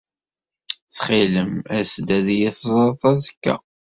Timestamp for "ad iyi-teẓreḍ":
2.17-3.01